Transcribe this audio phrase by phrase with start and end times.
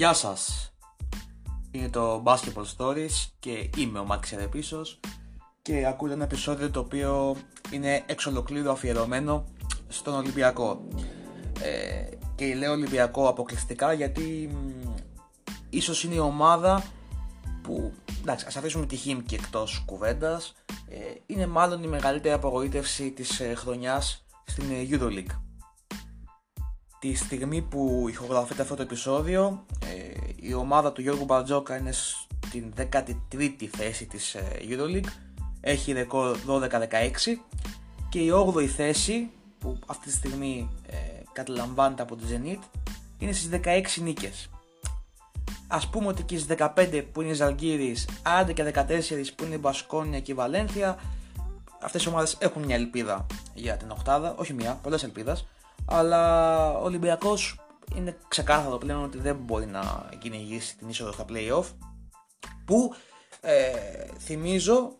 [0.00, 0.72] Γεια σας.
[1.70, 5.00] Είναι το Basketball Stories και είμαι ο Μάξ Ερεπίσος
[5.62, 7.36] και ακούτε ένα επεισόδιο το οποίο
[7.70, 9.44] είναι εξ ολοκλήρου αφιερωμένο
[9.88, 10.88] στον Ολυμπιακό.
[11.62, 14.88] Ε, και λέω Ολυμπιακό αποκλειστικά γιατί μ,
[15.70, 16.82] ίσως είναι η ομάδα
[17.62, 20.52] που, εντάξει, ας αφήσουμε τη Χίμκι εκτός κουβέντας,
[20.88, 20.96] ε,
[21.26, 25.40] είναι μάλλον η μεγαλύτερη απογοήτευση της ε, χρονιάς στην ε, Euroleague.
[27.00, 29.79] Τη στιγμή που ηχογραφείται αυτό το επεισόδιο, ε,
[30.40, 35.10] η ομάδα του Γιώργου Μπαρτζόκα είναι στην 13η θέση της ε, Euroleague,
[35.60, 36.60] έχει ρεκόρ 12-16
[38.08, 40.96] και η 8η θέση που αυτή τη στιγμή ε,
[41.32, 42.78] καταλαμβάνεται από τη Zenit
[43.18, 44.50] είναι στις 16 νίκες.
[45.68, 48.82] Ας πούμε ότι και στις 15 που είναι η Ζαλγκύρης, άντε και 14
[49.36, 50.98] που είναι η Μπασκόνια και η Βαλένθια,
[51.82, 55.46] αυτές οι ομάδες έχουν μια ελπίδα για την οκτάδα, όχι μια, πολλές ελπίδες,
[55.84, 57.60] αλλά ο Ολυμπιακός
[57.96, 61.64] είναι ξεκάθαρο πλέον ότι δεν μπορεί να κυνηγήσει την είσοδο στα play-off
[62.64, 62.94] που
[63.40, 63.72] ε,
[64.18, 64.92] θυμίζω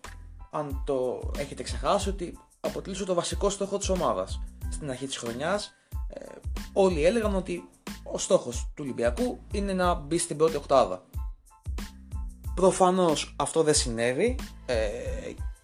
[0.51, 4.41] αν το έχετε ξεχάσει ότι αποτελούσε το βασικό στόχο της ομάδας.
[4.71, 5.75] Στην αρχή της χρονιάς
[6.09, 6.25] ε,
[6.73, 7.69] όλοι έλεγαν ότι
[8.03, 11.05] ο στόχος του Ολυμπιακού είναι να μπει στην πρώτη οκτάδα.
[12.55, 14.79] Προφανώς αυτό δεν συνέβη ε,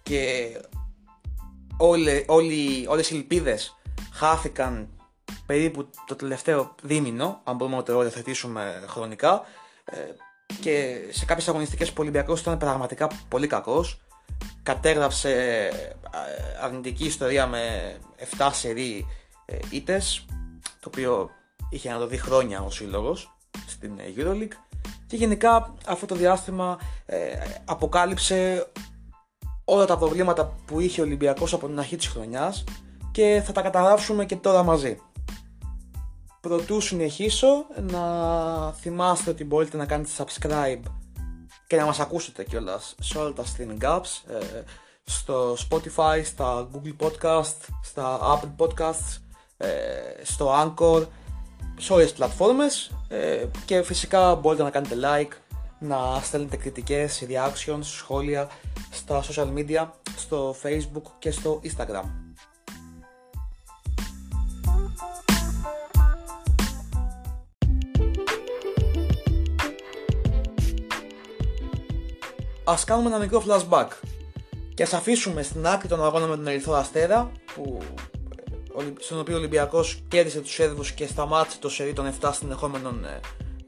[0.03, 0.51] και
[1.77, 3.75] όλε, όλοι, όλες οι ελπίδες
[4.11, 4.89] χάθηκαν
[5.47, 9.41] περίπου το τελευταίο δίμηνο, αν μπορούμε να το οριοθετήσουμε χρονικά.
[9.85, 9.97] Ε,
[10.61, 14.01] και σε κάποιες αγωνιστικές που ο Ολυμπιακός ήταν πραγματικά πολύ κακός.
[14.63, 15.95] Κατέγραψε ε,
[16.61, 17.95] αρνητική ιστορία με
[18.37, 19.05] 7 σερί
[19.45, 20.25] ε, ήτες,
[20.79, 21.29] το οποίο
[21.69, 23.37] είχε να το δει χρόνια ο σύλλογος
[23.67, 24.55] στην Euroleague.
[25.07, 26.79] Και γενικά αυτό το διάστημα
[27.65, 28.67] αποκάλυψε
[29.65, 32.63] όλα τα προβλήματα που είχε ο Ολυμπιακός από την αρχή της χρονιάς
[33.11, 35.01] και θα τα καταγράψουμε και τώρα μαζί.
[36.47, 38.01] Πρωτού συνεχίσω να
[38.71, 40.81] θυμάστε ότι μπορείτε να κάνετε subscribe
[41.67, 44.63] και να μας ακούσετε κιόλας σε όλα τα streaming apps ε,
[45.03, 49.17] στο Spotify, στα Google Podcast, στα Apple Podcasts,
[49.57, 49.67] ε,
[50.23, 51.05] στο Anchor,
[51.77, 55.35] σε όλες τις πλατφόρμες ε, και φυσικά μπορείτε να κάνετε like,
[55.79, 58.49] να στέλνετε κριτικές, reactions, σχόλια
[58.91, 59.87] στα social media,
[60.17, 62.26] στο Facebook και στο Instagram.
[72.69, 73.87] Α κάνουμε ένα μικρό flashback
[74.73, 77.79] και ας αφήσουμε στην άκρη τον αγώνα με τον Ερυθρό Αστέρα που,
[78.99, 83.19] στον οποίο ο Ολυμπιακός κέρδισε τους Σέρβους και σταμάτησε το σερί των 7 συνεχόμενων ε,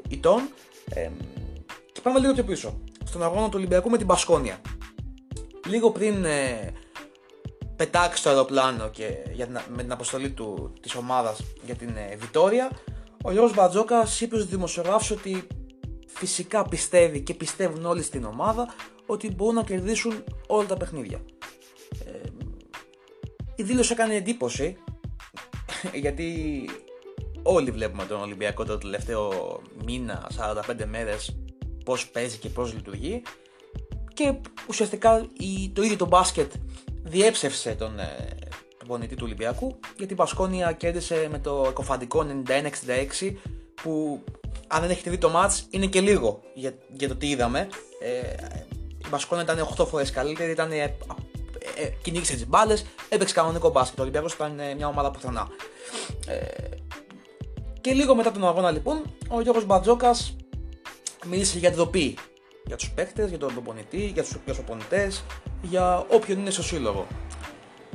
[0.08, 0.50] ητών.
[0.94, 1.10] Ε,
[1.92, 2.82] και πάμε λίγο πιο πίσω.
[3.06, 4.62] Στον αγώνα του Ολυμπιακού με την Πασκόνια.
[5.68, 6.74] Λίγο πριν ε,
[7.76, 12.16] πετάξει το αεροπλάνο και για την, με την αποστολή του, της ομάδας για την ε,
[12.16, 12.72] Βιτόρια,
[13.24, 15.48] ο Γιώργος Μπατζόκας είπε στους δημοσιογράφους ότι
[16.14, 18.74] φυσικά πιστεύει και πιστεύουν όλοι στην ομάδα
[19.06, 21.22] ότι μπορούν να κερδίσουν όλα τα παιχνίδια.
[22.06, 22.20] Ε,
[23.56, 24.78] η δήλωση έκανε εντύπωση
[26.04, 26.70] γιατί
[27.44, 29.32] όλοι βλέπουμε τον Ολυμπιακό το τελευταίο
[29.86, 30.28] μήνα,
[30.68, 31.38] 45 μέρες
[31.86, 33.22] πώς παίζει και πώς λειτουργεί
[34.14, 34.34] και
[34.68, 35.28] ουσιαστικά
[35.74, 36.52] το ίδιο το μπάσκετ
[37.04, 38.38] διέψευσε τον, ε,
[38.78, 43.34] τον πονητή του Ολυμπιακού γιατί η Πασκόνια κέρδισε με το εκοφαντικό 91-66
[43.82, 44.24] που
[44.68, 47.68] αν δεν έχετε δει το match είναι και λίγο για, για το τι είδαμε.
[48.02, 48.46] Ε,
[48.98, 50.96] η Μπασκόνα ήταν 8 φορές καλύτερη, ήταν, ε,
[51.76, 54.00] ε, κυνήγησε τις μπάλες, έπαιξε κανονικό μπάσκετ.
[54.00, 55.48] Ο Ολυμπιακός ήταν ε, μια ομάδα πουθενά.
[56.28, 56.36] Ε,
[57.82, 60.36] και λίγο μετά τον αγώνα λοιπόν, ο Γιώργος Μπατζόκας
[61.26, 62.18] μίλησε για ντροπή
[62.66, 65.12] για τους παίκτες, για τον προπονητή, για τους οπονητέ,
[65.62, 67.08] για όποιον είναι στο σύλλογο.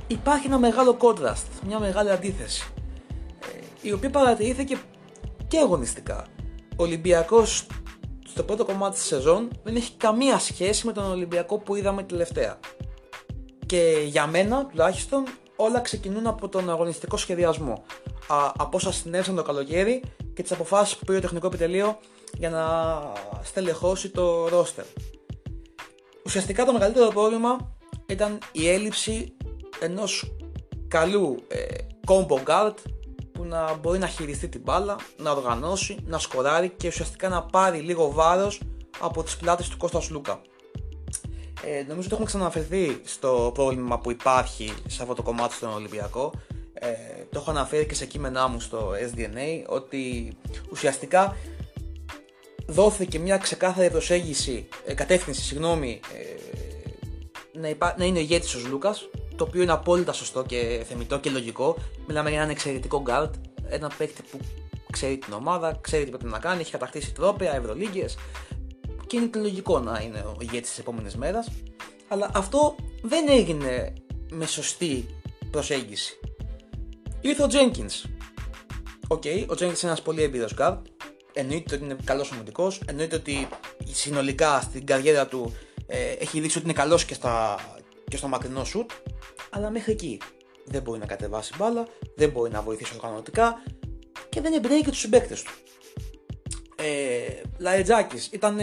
[0.06, 2.72] Υπάρχει ένα μεγάλο contrast, μια μεγάλη αντίθεση,
[3.54, 4.78] ε, η οποία παρατηρήθηκε
[5.48, 6.26] και αγωνιστικά.
[6.76, 7.66] Ο Ολυμπιακός
[8.28, 12.58] στο πρώτο κομμάτι της σεζόν δεν έχει καμία σχέση με τον Ολυμπιακό που είδαμε τελευταία.
[13.66, 15.24] Και για μένα τουλάχιστον
[15.56, 17.84] όλα ξεκινούν από τον αγωνιστικό σχεδιασμό.
[18.28, 20.02] Α, από όσα συνέβησαν το καλοκαίρι
[20.34, 21.98] και τις αποφάσεις που πήρε το τεχνικό επιτελείο
[22.38, 22.64] για να
[23.42, 24.84] στελεχώσει το ρόστερ.
[26.26, 27.76] Ουσιαστικά το μεγαλύτερο πρόβλημα
[28.06, 29.36] ήταν η έλλειψη
[29.80, 30.36] ενός
[30.88, 31.64] καλού ε,
[32.06, 32.74] combo guard
[33.34, 37.78] που να μπορεί να χειριστεί την μπάλα, να οργανώσει, να σκοράρει και ουσιαστικά να πάρει
[37.78, 38.60] λίγο βάρος
[38.98, 40.40] από τις πλάτες του Κώστας Λούκα.
[41.66, 46.32] Ε, νομίζω ότι έχουμε ξαναφερθεί στο πρόβλημα που υπάρχει σε αυτό το κομμάτι στον Ολυμπιακό.
[46.74, 46.88] Ε,
[47.30, 50.32] το έχω αναφέρει και σε κείμενά μου στο SDNA ότι
[50.70, 51.36] ουσιαστικά
[52.66, 59.08] δόθηκε μια ξεκάθαρη προσέγγιση, ε, κατεύθυνση, συγγνώμη, ε, να, υπά, να είναι ηγέτης ο Λούκας
[59.36, 61.76] το οποίο είναι απόλυτα σωστό και θεμητό και λογικό.
[62.06, 63.30] Μιλάμε για έναν εξαιρετικό guard,
[63.68, 64.38] ένα παίκτη που
[64.90, 68.16] ξέρει την ομάδα, ξέρει τι πρέπει να κάνει, έχει κατακτήσει τρόπαια, ευρωλίγκες
[69.06, 71.48] και είναι και λογικό να είναι ο ηγέτης της επόμενης μέρας.
[72.08, 73.92] Αλλά αυτό δεν έγινε
[74.30, 75.06] με σωστή
[75.50, 76.18] προσέγγιση.
[77.20, 78.10] Ήρθε ο Jenkins.
[79.08, 80.78] Οκ, okay, ο Jenkins είναι ένας πολύ έμπειρο guard.
[81.32, 82.80] Εννοείται ότι είναι καλός ομιλητικός.
[82.86, 83.48] Εννοείται ότι
[83.92, 87.16] συνολικά στην καριέρα του ε, έχει δείξει ότι είναι καλός και,
[88.08, 88.90] και στο μακρινό σουτ.
[89.50, 90.20] Αλλά μέχρι εκεί
[90.64, 91.86] δεν μπορεί να κατεβάσει μπάλα,
[92.16, 93.62] δεν μπορεί να βοηθήσει οργανωτικά
[94.28, 95.52] και δεν εμπνέει και τους συμπαίκτες του.
[96.76, 98.58] Ε, Λαρετζάκη ήταν,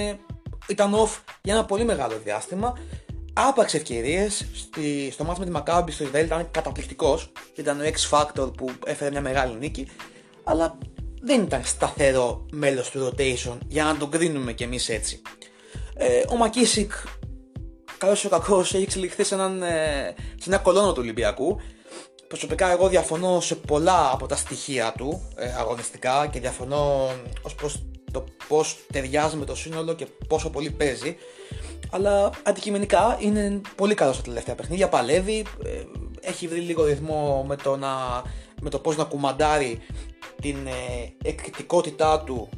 [0.67, 2.77] ήταν off για ένα πολύ μεγάλο διάστημα.
[3.33, 4.45] Άπαξε ευκαιρίες.
[5.11, 7.31] Στο μάτι με τη Μακάμπη στο Ισραήλ ήταν καταπληκτικός.
[7.55, 9.87] Ήταν ο X Factor που έφερε μια μεγάλη νίκη.
[10.43, 10.77] Αλλά
[11.21, 15.21] δεν ήταν σταθερό μέλος του rotation για να τον κρίνουμε κι εμείς έτσι.
[15.95, 16.91] Ε, ο Μακίσικ,
[18.01, 21.59] καλός ή κακός, έχει εξελιχθεί σε, έναν, ε, σε ένα κολόνο του Ολυμπιακού.
[22.27, 27.09] Προσωπικά εγώ διαφωνώ σε πολλά από τα στοιχεία του ε, αγωνιστικά και διαφωνώ
[27.41, 31.17] ως προς το πώς ταιριάζει με το σύνολο και πόσο πολύ παίζει
[31.91, 35.83] αλλά αντικειμενικά είναι πολύ καλός στα τελευταία παιχνίδια, παλεύει, ε,
[36.21, 37.89] έχει βρει λίγο ρυθμό με το, να,
[38.61, 39.79] με το πώς να κουμαντάρει
[40.41, 42.49] την ε, εκρητικότητά του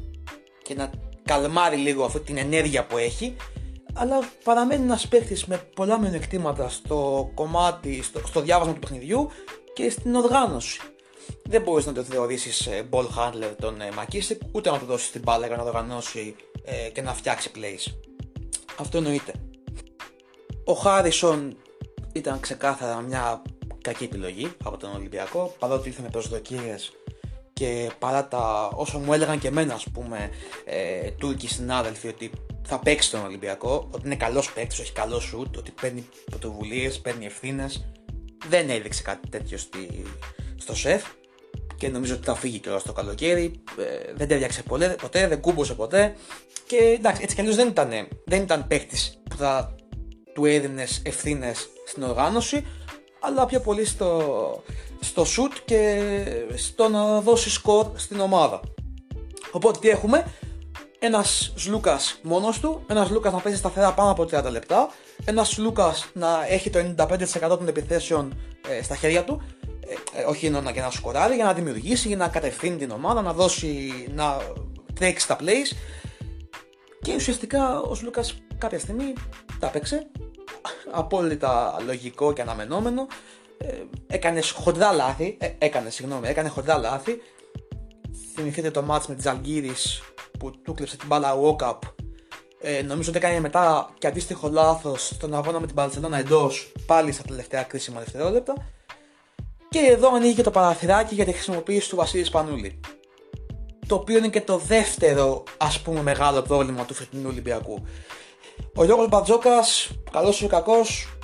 [0.64, 0.90] και να
[1.24, 3.36] καλμάρει λίγο αυτή την ενέργεια που έχει
[3.94, 9.30] αλλά παραμένει ένας παίχτη με πολλά μειονεκτήματα στο κομμάτι, στο, στο διάβασμα του παιχνιδιού
[9.74, 10.80] και στην οργάνωση.
[11.44, 15.12] Δεν μπορείς να το θεωρήσεις ε, ball handler τον ε, Μακίσικ, ούτε να του δώσεις
[15.12, 17.94] την μπάλα για να οργανώσει ε, και να φτιάξει plays.
[18.80, 19.34] Αυτό εννοείται.
[20.66, 21.58] Ο Χάρισον
[22.14, 23.42] ήταν ξεκάθαρα μια
[23.82, 26.92] κακή επιλογή από τον Ολυμπιακό, παρότι ήρθε με προσδοκίες
[27.54, 30.30] και παρά τα όσα μου έλεγαν και εμένα, ας πούμε,
[30.66, 32.32] ε, Τούρκοι συνάδελφοι, ότι
[32.66, 37.26] θα παίξει τον Ολυμπιακό, ότι είναι καλός παίκτης, έχει καλό σουτ, ότι παίρνει πρωτοβουλίες, παίρνει
[37.26, 37.86] ευθύνες.
[38.48, 40.04] Δεν έδειξε κάτι τέτοιο στη,
[40.56, 41.04] στο σεφ
[41.78, 43.64] και νομίζω ότι θα φύγει κιόλα το καλοκαίρι.
[43.80, 44.64] Ε, δεν τέριαξε
[45.02, 46.16] ποτέ, δεν κούμπωσε ποτέ.
[46.68, 47.90] Και εντάξει, έτσι κι αλλιώς δεν ήταν,
[48.26, 49.76] δεν ήταν παίκτης που θα
[50.34, 52.66] του έδινες ευθύνες στην οργάνωση,
[53.20, 54.64] αλλά πιο πολύ στο,
[55.00, 56.02] στο shoot και
[56.56, 58.62] στο να δώσει σκορ στην ομάδα.
[59.52, 60.26] Οπότε τι έχουμε,
[61.06, 64.90] ένας Λούκας μόνος του, ένας Λούκας να παίζει σταθερά πάνω από 30 λεπτά,
[65.26, 68.34] ένας Λούκας να έχει το 95% των επιθέσεων
[68.68, 69.42] ε, στα χέρια του,
[69.80, 73.22] ε, ε, όχι ενώ και να σκοράρει, για να δημιουργήσει, για να κατευθύνει την ομάδα,
[73.22, 74.38] να δώσει, να
[74.94, 75.76] τρέξει τα plays.
[77.02, 79.14] Και ουσιαστικά ο Λούκας κάποια στιγμή
[79.60, 80.08] τα έπαιξε.
[80.92, 83.08] Απόλυτα λογικό και αναμενόμενο.
[83.58, 83.68] Ε,
[84.08, 85.38] έκανε χοντρά λάθη.
[85.40, 87.22] Ε, έκανε, συγγνώμη, έκανε χοντρά λάθη.
[88.34, 90.02] Θυμηθείτε το μάτς με τη Ζαλγκύρης
[90.40, 91.78] που του κλέψε την μπάλα walk-up.
[92.62, 97.12] Ε, νομίζω ότι έκανε μετά και αντίστοιχο λάθος στον αγώνα με την Παρσελόνα εντός, πάλι
[97.12, 98.54] στα τελευταία κρίσιμα δευτερόλεπτα.
[99.70, 102.80] Και εδώ ανοίγει και το παραθυράκι για τη χρησιμοποίηση του Βασίλη Σπανούλη.
[103.88, 107.84] Το οποίο είναι και το δεύτερο ας πούμε μεγάλο πρόβλημα του φετινού Ολυμπιακού.
[108.76, 111.18] Ο Γιώργος Μπατζόκας, καλός ή κακός,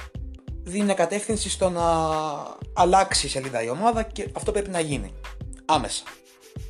[0.64, 1.84] δίνει κατεύθυνση στο να
[2.74, 5.14] αλλάξει η σελίδα η ομάδα και αυτό πρέπει να γίνει.
[5.66, 6.04] Άμεσα.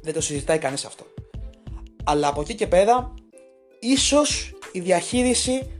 [0.01, 1.05] Δεν το συζητάει κανείς αυτό.
[2.11, 3.13] Αλλά από εκεί και πέρα,
[3.79, 5.71] ίσως η διαχείριση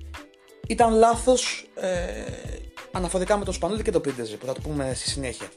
[0.68, 2.24] ήταν λάθος ε,
[2.92, 5.48] αναφορικά με το Σπανούλη και το Πίντεζι που θα το πούμε στη συνέχεια.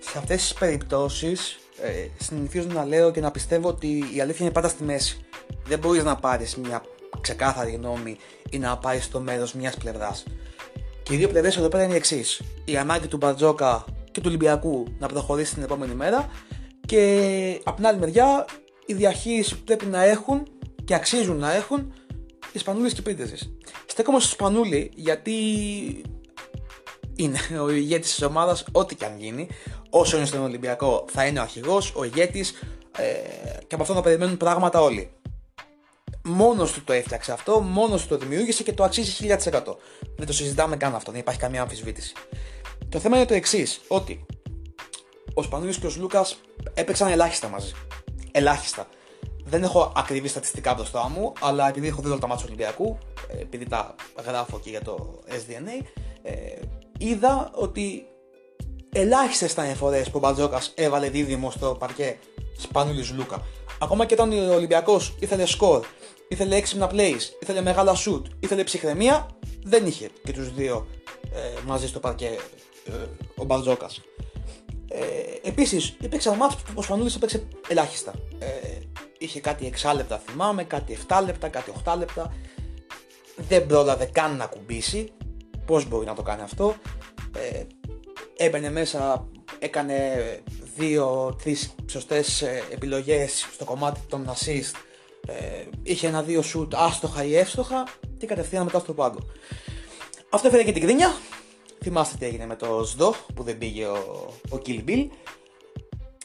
[0.00, 4.54] Σε αυτές τις περιπτώσεις ε, συνηθίζω να λέω και να πιστεύω ότι η αλήθεια είναι
[4.54, 5.24] πάντα στη μέση.
[5.64, 6.82] Δεν μπορείς να πάρεις μια
[7.20, 8.16] ξεκάθαρη γνώμη
[8.50, 10.24] ή να πάρεις το μέρος μιας πλευράς.
[11.02, 12.42] Και οι δύο πλευρές εδώ πέρα είναι οι εξής.
[12.64, 16.28] Η ανάγκη του Μπαρτζόκα και του Ολυμπιακού να προχωρήσει την επόμενη μέρα
[16.86, 18.44] και από την άλλη μεριά
[18.86, 20.42] η διαχείριση που πρέπει να έχουν
[20.84, 21.92] και αξίζουν να έχουν
[22.52, 23.16] οι Σπανούλες και οι
[23.86, 25.32] Στέκομαι στο Σπανούλη γιατί
[27.16, 29.48] είναι ο ηγέτης της ομάδας, ό,τι και αν γίνει.
[29.90, 32.52] Όσο είναι στον Ολυμπιακό, θα είναι ο αρχηγός, ο ηγέτης
[32.96, 33.04] ε,
[33.66, 35.10] και από αυτό θα περιμένουν πράγματα όλοι.
[36.24, 39.62] Μόνος του το έφτιαξε αυτό, μόνος του το δημιούργησε και το αξίζει 1000%.
[40.16, 42.12] Δεν το συζητάμε καν αυτό, δεν υπάρχει καμία αμφισβήτηση.
[42.88, 44.26] Το θέμα είναι το εξής, ότι
[45.34, 46.40] ο Σπανούλης και ο Λούκας
[46.74, 47.72] έπαιξαν ελάχιστα μαζί.
[48.30, 48.88] Ελάχιστα.
[49.44, 52.98] Δεν έχω ακριβή στατιστικά μπροστά μου, αλλά επειδή έχω δει όλα τα μάτια του Ολυμπιακού,
[53.28, 53.94] ε, επειδή τα
[54.26, 55.84] γράφω και για το SDNA,
[56.22, 56.32] ε,
[56.98, 58.06] είδα ότι
[58.92, 62.18] ελάχιστες ήταν οι φορές που ο Μπατζόκας έβαλε δίδυμο στο παρκέ
[62.58, 63.42] Σπανούλης Λούκα.
[63.82, 65.84] Ακόμα και όταν ο Ολυμπιακός ήθελε σκορ,
[66.28, 69.28] ήθελε έξυπνα plays, ήθελε μεγάλα shoot, ήθελε ψυχραιμία,
[69.62, 70.86] δεν είχε και τους δύο
[71.32, 72.38] ε, μαζί στο παρκέ
[72.84, 72.92] ε,
[73.36, 73.90] ο Μπατζόκα.
[74.88, 78.12] Ε, Επίσης, υπήρξαν μάτς που ο Σπανούλης έπαιξε ελάχιστα.
[78.38, 78.46] Ε,
[79.18, 82.34] είχε κάτι 6 λεπτά θυμάμαι, κάτι 7 λεπτά, κάτι 8 λεπτά.
[83.36, 85.12] Δεν πρόλαβε καν να κουμπίσει
[85.66, 86.74] πώς μπορεί να το κάνει αυτό;
[87.36, 87.62] Ε,
[88.36, 89.94] έμπαινε μέσα, έκανε
[90.80, 94.74] δύο-τρεις σωστές ε, επιλογές στο κομμάτι των assist.
[95.26, 97.86] Ε, είχε ένα-δύο shoot άστοχα ή εύστοχα
[98.18, 99.18] και κατευθείαν μετά στο πάγκο.
[100.30, 101.14] Αυτό έφερε και την κρίνια.
[101.82, 105.08] Θυμάστε τι έγινε με το ΣΔΟ που δεν πήγε ο, ο Kill Bill.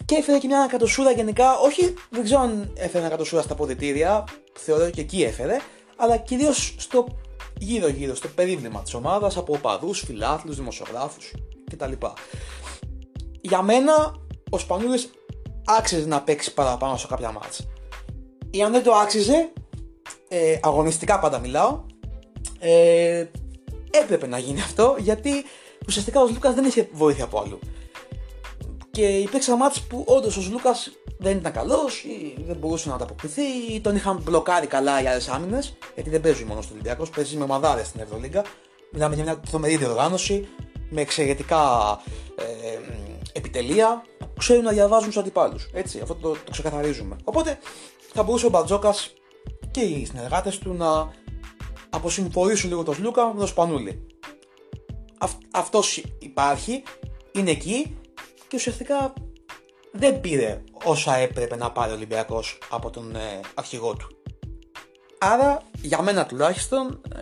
[0.05, 4.23] Και έφερε και μια κατοσούρα γενικά, όχι δεν ξέρω αν έφερε μια κατοσούρα στα ποδητήρια,
[4.53, 5.57] θεωρώ και εκεί έφερε,
[5.95, 7.07] αλλά κυρίως στο
[7.57, 11.33] γύρω-γύρω, στο περίβλημα της ομάδας από οπαδούς, φιλάθλους, δημοσιογράφους
[11.71, 11.91] κτλ.
[13.41, 14.15] Για μένα
[14.49, 15.09] ο Σπανούλης
[15.65, 17.63] άξιζε να παίξει παραπάνω σε κάποια μάτσα.
[18.51, 19.51] Ή αν δεν το άξιζε,
[20.27, 21.83] ε, αγωνιστικά πάντα μιλάω,
[22.59, 23.25] ε,
[23.91, 25.31] έπρεπε να γίνει αυτό γιατί
[25.87, 27.59] ουσιαστικά ο Λούκας δεν είχε βοήθεια από αλλού.
[28.91, 33.41] Και υπήρξαν μάτς που όντως ο Λούκας δεν ήταν καλός ή δεν μπορούσε να ανταποκριθεί
[33.71, 35.77] ή τον είχαν μπλοκάρει καλά οι άλλες άμυνες.
[35.93, 38.43] Γιατί δεν παίζει μόνο στο Ολυμπιακός, παίζει με ομαδάρες στην Ευρωλίγκα.
[38.91, 40.47] Μιλάμε για μια τρομερή διοργάνωση
[40.89, 41.61] με εξαιρετικά
[42.35, 42.79] ε,
[43.35, 45.69] επιτελεία που ξέρουν να διαβάζουν του αντιπάλους.
[45.73, 47.15] Έτσι, αυτό το, το ξεκαθαρίζουμε.
[47.23, 47.59] Οπότε
[48.13, 49.13] θα μπορούσε ο Μπατζόκας
[49.71, 51.11] και οι συνεργάτες του να
[51.89, 54.07] αποσυμφορήσουν λίγο τον Σλούκα με τον Σπανούλη.
[55.51, 56.83] Αυτός υπάρχει,
[57.31, 57.97] είναι εκεί
[58.47, 59.13] και ουσιαστικά
[59.91, 64.07] δεν πήρε όσα έπρεπε να πάρει ο Ολυμπιακός από τον ε, αρχηγό του.
[65.17, 67.19] Άρα για μένα τουλάχιστον ε,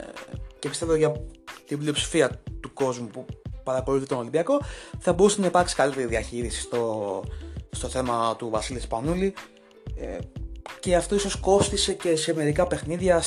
[0.60, 1.25] και πιστεύω για
[1.65, 3.25] την πλειοψηφία του κόσμου που
[3.63, 4.62] παρακολουθεί τον Ολυμπιακό
[5.00, 7.24] θα μπορούσε να υπάρξει καλύτερη διαχείριση στο,
[7.72, 9.34] στο θέμα του Βασίλη Σπανούλη
[9.96, 10.17] ε,
[10.79, 13.24] και αυτό ίσως κόστησε και σε μερικά παιχνίδια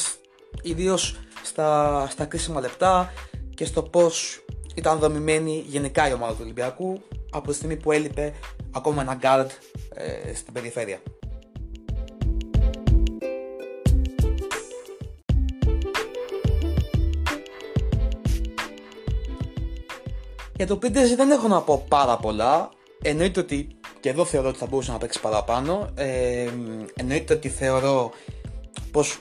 [0.62, 3.12] ιδίως στα, στα κρίσιμα λεπτά
[3.55, 7.00] και στο πώς ήταν δομημένη γενικά η ομάδα του Ολυμπιακού
[7.31, 8.35] από τη στιγμή που έλειπε
[8.71, 9.49] ακόμα ένα guard
[9.95, 11.00] ε, στην περιφέρεια.
[20.56, 22.68] Για το Πίντεζι δεν έχω να πω πάρα πολλά.
[23.02, 23.68] Εννοείται ότι
[24.00, 25.90] και εδώ θεωρώ ότι θα μπορούσε να παίξει παραπάνω.
[25.94, 26.48] Ε,
[26.96, 28.10] εννοείται ότι θεωρώ
[28.90, 29.18] πως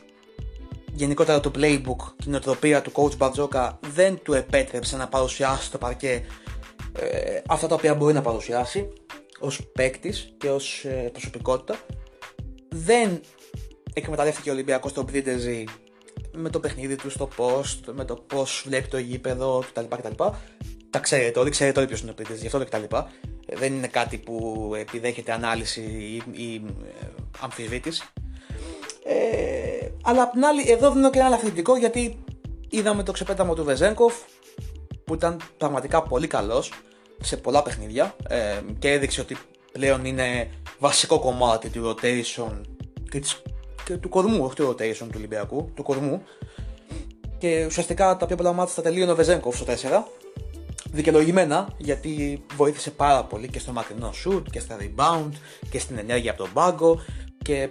[0.93, 5.77] γενικότερα το playbook και η νοοτροπία του coach Μπαρτζόκα δεν του επέτρεψε να παρουσιάσει στο
[5.77, 6.25] παρκέ
[6.99, 8.87] ε, αυτά τα οποία μπορεί να παρουσιάσει
[9.39, 11.75] ως παίκτης και ως ε, προσωπικότητα
[12.69, 13.21] δεν
[13.93, 15.63] εκμεταλλεύτηκε ο Ολυμπιακός το Πρίτεζι
[16.31, 19.95] με το παιχνίδι του στο post, με το πώς βλέπει το γήπεδο κτλ.
[19.95, 20.23] κτλ.
[20.95, 22.95] Τα ξέρετε όλοι, ξέρετε όλοι ποιος είναι ο Πρίτεζι, γι' αυτό κτλ.
[23.45, 26.61] Ε, δεν είναι κάτι που επιδέχεται ανάλυση ή, ή
[27.01, 27.05] ε,
[27.39, 28.03] αμφισβήτηση.
[29.03, 32.23] Ε, αλλά απ' την άλλη, εδώ δίνω και ένα αθλητικό γιατί
[32.69, 34.13] είδαμε το ξεπέταμα του Βεζέγκοφ
[35.03, 36.71] που ήταν πραγματικά πολύ καλός
[37.21, 39.37] σε πολλά παιχνίδια ε, και έδειξε ότι
[39.71, 40.49] πλέον είναι
[40.79, 42.61] βασικό κομμάτι του rotation
[43.09, 43.41] και, της,
[43.85, 46.23] και του κορμού, όχι του rotation του Ολυμπιακού, του κορμού.
[47.37, 50.03] Και ουσιαστικά τα πιο πολλά μάτια τα τελείωνε ο Βεζέγκοφ στο 4.
[50.95, 55.29] Δικαιολογημένα γιατί βοήθησε πάρα πολύ και στο μακρινό shoot και στα rebound
[55.69, 57.01] και στην ενέργεια από τον πάγκο
[57.37, 57.69] και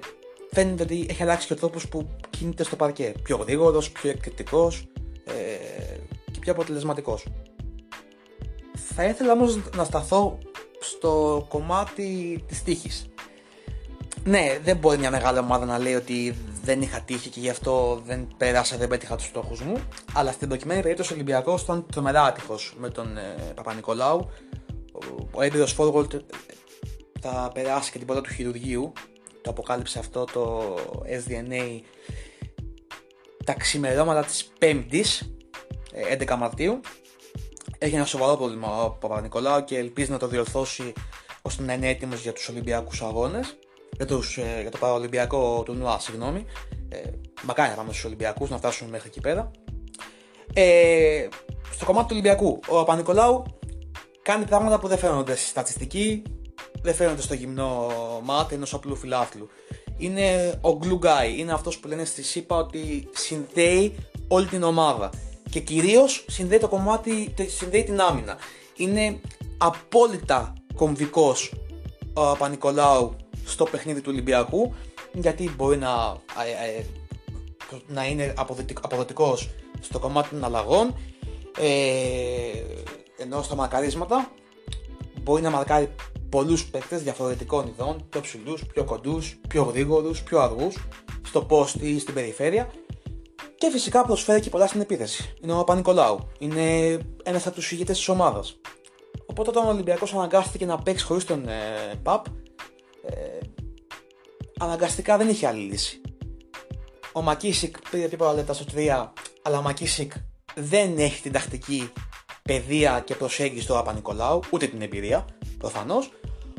[0.53, 3.15] φαίνεται ότι έχει αλλάξει και ο τρόπος που κινείται στο παρκέ.
[3.23, 4.89] Πιο γρήγορος, πιο εκρηκτικός
[5.25, 5.33] ε,
[6.31, 7.27] και πιο αποτελεσματικός.
[8.95, 10.39] Θα ήθελα όμως να σταθώ
[10.81, 13.07] στο κομμάτι της τύχης.
[14.25, 18.03] Ναι, δεν μπορεί μια μεγάλη ομάδα να λέει ότι δεν είχα τύχη και γι' αυτό
[18.05, 19.77] δεν πέρασα, δεν πέτυχα τους στόχους μου.
[20.15, 24.31] Αλλά στην προκειμένη περίπτωση ο Ολυμπιακός ήταν τρομερά άτυχος με τον ε, Παπα-Νικολάου.
[24.93, 26.15] Ο, ο έμπειρος Φόργολτ
[27.21, 28.93] θα περάσει και την πόρτα του χειρουργείου
[29.43, 31.81] το αποκάλυψε αυτό το SDNA
[33.45, 35.21] τα ξημερώματα της 5ης
[36.19, 36.81] 11 Μαρτίου
[37.79, 40.93] έχει ένα σοβαρό πρόβλημα ο Παπα-Νικολάου και ελπίζει να το διορθώσει
[41.43, 43.59] ώστε να είναι έτοιμος για τους Ολυμπιακούς αγώνες
[43.97, 46.45] για, τους, ε, για το Παραολυμπιακό του Νουά, συγγνώμη
[46.89, 46.99] ε,
[47.43, 49.51] μακάρι να πάμε στους Ολυμπιακούς να φτάσουμε μέχρι εκεί πέρα
[50.53, 51.29] ε,
[51.71, 53.43] στο κομμάτι του Ολυμπιακού ο Παπα-Νικολάου
[54.23, 56.23] κάνει πράγματα που δεν φαίνονται στη στατιστική
[56.85, 57.91] δεν φαίνονται στο γυμνό
[58.25, 59.49] μάτι ενό απλού φιλάθλου.
[59.97, 63.95] Είναι ο glue guy, είναι αυτός που λένε στη ΣΥΠΑ ότι συνδέει
[64.29, 65.11] όλη την ομάδα.
[65.51, 68.37] Και κυρίως συνδέει το κομμάτι, συνδέει την άμυνα.
[68.77, 69.21] Είναι
[69.59, 71.53] απόλυτα κομβικός
[72.15, 74.75] ο Πανικολάου στο παιχνίδι του Ολυμπιακού
[75.13, 76.17] γιατί μπορεί να,
[76.67, 76.85] ε, ε,
[77.87, 78.35] να είναι
[78.81, 80.95] αποδοτικός στο κομμάτι των αλλαγών
[81.59, 81.69] ε,
[83.17, 84.31] ενώ στα μακαρίσματα
[85.23, 85.95] μπορεί να μαρκάρει
[86.29, 90.77] πολλούς παίκτες διαφορετικών ειδών, πιο ψηλούς, πιο κοντούς, πιο γρήγορους, πιο αργούς,
[91.27, 92.71] στο post ή στην περιφέρεια.
[93.59, 95.35] Και φυσικά προσφέρει και πολλά στην επίθεση.
[95.43, 96.29] Είναι ο Παπα-Νικολάου.
[96.39, 98.61] Είναι ένας από τους ηγέτες της ομάδας.
[99.27, 102.27] Οπότε όταν ο Ολυμπιακός αναγκάστηκε να παίξει χωρίς τον ε, Παπ,
[103.07, 103.39] ε,
[104.59, 106.01] αναγκαστικά δεν είχε άλλη λύση.
[107.13, 109.09] Ο Μακίσικ πήρε πιο πολλά λεπτά στο 3,
[109.43, 110.13] αλλά ο Μακίσικ
[110.55, 111.93] δεν έχει την τακτική
[112.43, 115.25] παιδεία και προσέγγιση του Παπα-Νικολάου, ούτε την εμπειρία,
[115.59, 116.13] προφανώς.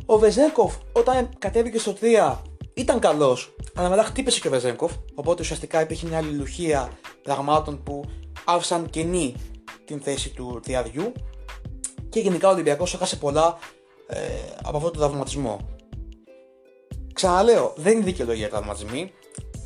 [0.06, 2.38] Ο Βεζέγκοφ όταν κατέβηκε στο 3
[2.74, 4.92] ήταν καλός, αλλά μετά χτύπησε και ο Βεζέγκοφ.
[5.16, 6.90] Οπότε ουσιαστικά υπήρχε μια αλληλουχία
[7.24, 8.06] πραγμάτων που
[8.46, 9.36] άφησαν κενή
[9.86, 11.12] την θέση του τριαδιού.
[12.10, 13.58] Και γενικά ο Ολυμπιακός έχασε πολλά
[14.08, 14.20] ε,
[14.64, 15.75] από αυτόν τον τραυματισμό.
[17.16, 19.12] Ξαναλέω, δεν είναι δικαιολογία τραυματισμοί.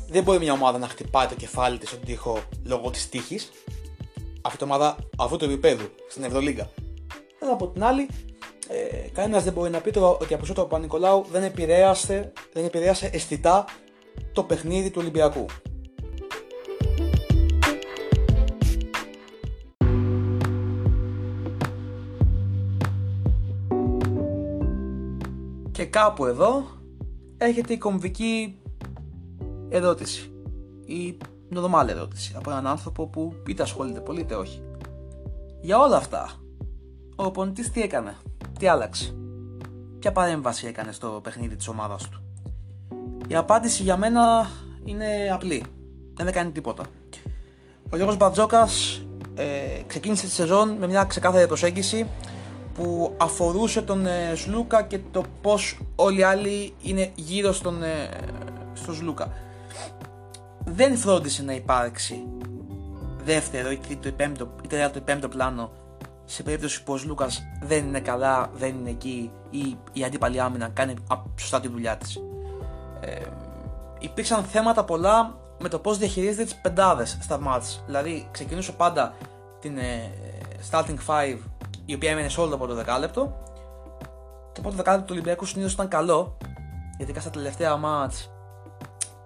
[0.08, 3.50] Δεν μπορεί μια ομάδα να χτυπάει το κεφάλι της στον τοίχο λόγω της τύχης.
[4.40, 6.70] Αυτή η ομάδα αυτού του επίπεδου στην Ευρωλίγκα.
[7.42, 8.08] Αλλά από την άλλη,
[8.68, 12.64] ε, κανένας δεν μπορεί να πει τώρα ότι η απουσία του Παπα-Νικολάου δεν επηρέασε, δεν
[12.64, 13.64] επηρέασε αισθητά
[14.32, 15.46] το παιχνίδι του Ολυμπιακού.
[25.72, 26.78] Και κάπου εδώ
[27.44, 28.58] έρχεται η κομβική
[29.68, 30.32] ερώτηση.
[30.84, 31.16] Η
[31.48, 34.62] νορμάλ ερώτηση από έναν άνθρωπο που είτε ασχολείται πολύ είτε όχι.
[35.60, 36.30] Για όλα αυτά,
[37.16, 38.16] ο πονητής τι έκανε,
[38.58, 39.14] τι άλλαξε,
[39.98, 42.22] ποια παρέμβαση έκανε στο παιχνίδι της ομάδας του.
[43.28, 44.50] Η απάντηση για μένα
[44.84, 45.64] είναι απλή,
[46.14, 46.84] δεν έκανε τίποτα.
[47.90, 49.02] Ο Γιώργος Μπαρτζόκας
[49.34, 52.06] ε, ξεκίνησε τη σεζόν με μια ξεκάθαρη προσέγγιση
[52.74, 58.08] που αφορούσε τον ε, Σλούκα και το πως όλοι οι άλλοι είναι γύρω στον, ε,
[58.72, 59.32] στον Σλούκα.
[60.64, 62.24] Δεν φρόντισε να υπάρξει
[63.24, 65.70] δεύτερο ή τρίτο ή πέμπτο, ή τέταρτο ή πέμπτο πλάνο
[66.24, 67.28] σε περίπτωση που ο Λούκα
[67.62, 70.94] δεν είναι καλά, δεν είναι εκεί ή η αντίπαλη άμυνα κάνει
[71.38, 72.16] σωστά τη δουλειά της.
[73.00, 73.20] Ε,
[73.98, 77.82] υπήρξαν θέματα πολλά με το πώς διαχειρίζεται τις πεντάδες στα μάτς.
[77.86, 79.14] Δηλαδή, ξεκινούσε πάντα
[79.60, 80.12] την ε,
[80.70, 81.36] starting 5
[81.90, 83.42] η οποία έμενε σε όλο το πρώτο δεκάλεπτο.
[84.52, 86.36] Το πρώτο δεκάλεπτο του Ολυμπιακού συνήθως ήταν καλό,
[86.96, 88.30] γιατί στα τελευταία μάτς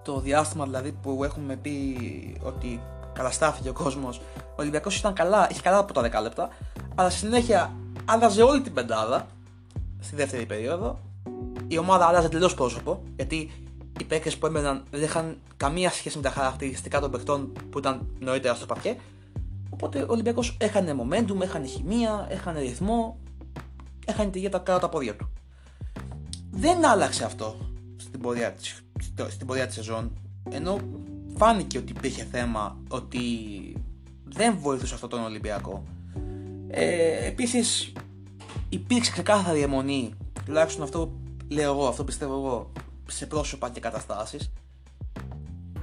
[0.01, 1.97] το διάστημα δηλαδή που έχουμε πει
[2.43, 2.81] ότι
[3.13, 6.49] καταστάθηκε ο κόσμος, ο Ολυμπιακός ήταν καλά, είχε καλά από τα δεκάλεπτα,
[6.95, 7.73] αλλά στη συνέχεια
[8.05, 9.27] άλλαζε όλη την πεντάδα
[9.99, 10.99] στη δεύτερη περίοδο.
[11.67, 13.51] Η ομάδα άλλαζε τελείω πρόσωπο, γιατί
[13.99, 18.07] οι παίκτες που έμεναν δεν είχαν καμία σχέση με τα χαρακτηριστικά των παιχτών που ήταν
[18.19, 18.97] νωρίτερα στο παρκέ.
[19.75, 23.19] Οπότε ο Ολυμπιακός έχανε momentum, έχανε χημεία, έχανε ρυθμό,
[24.05, 25.31] έχανε τη γέτα κάτω τα πόδια του.
[26.51, 27.55] Δεν άλλαξε αυτό
[27.95, 28.83] στην πορεία της,
[29.29, 30.11] στην πορεία της σεζόν,
[30.49, 30.77] ενώ
[31.37, 33.19] φάνηκε ότι υπήρχε θέμα ότι
[34.23, 35.83] δεν βοηθούσε αυτό τον Ολυμπιακό.
[36.67, 37.93] Ε, επίσης
[38.69, 40.13] υπήρξε ξεκάθαρη αιμονή,
[40.45, 41.11] τουλάχιστον αυτό
[41.47, 42.71] λέω εγώ, αυτό πιστεύω εγώ,
[43.07, 44.51] σε πρόσωπα και καταστάσεις.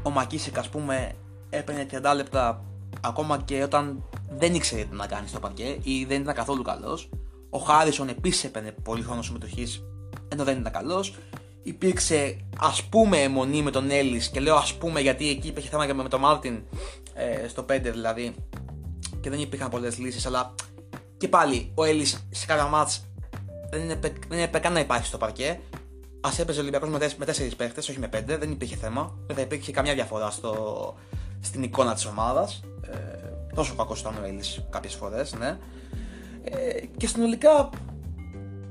[0.02, 1.12] Ο Μακίσικ ας πούμε
[1.50, 2.64] έπαιρνε 30 λεπτά
[3.02, 7.08] ακόμα και όταν δεν ήξερε τι να κάνει στο παρκέ ή δεν ήταν καθόλου καλός.
[7.50, 9.82] Ο Χάρισον επίσης έπαιρνε πολύ χρόνο συμμετοχής
[10.28, 11.14] ενώ δεν ήταν καλός.
[11.62, 15.86] Υπήρξε ας πούμε αιμονή με τον Έλλης και λέω ας πούμε γιατί εκεί υπήρχε θέμα
[15.86, 16.62] και με τον Μάρτιν
[17.14, 18.34] ε, στο 5 δηλαδή
[19.20, 20.54] και δεν υπήρχαν πολλές λύσεις αλλά
[21.16, 23.06] και πάλι ο Έλλης σε κάποια μάτς
[23.72, 25.60] δεν είναι, δεν είναι καν να υπάρχει στο παρκέ.
[26.20, 26.88] Α έπαιζε ο Ολυμπιακός
[27.18, 29.18] με 4 παίχτες, όχι με 5, δεν υπήρχε θέμα.
[29.26, 30.94] Δεν θα υπήρχε καμιά διαφορά στο,
[31.42, 32.62] στην εικόνα της ομάδας.
[32.82, 32.96] Ε,
[33.54, 35.58] τόσο κακός ήταν ο Έλλης κάποιες φορές, ναι.
[36.44, 37.70] Ε, και συνολικά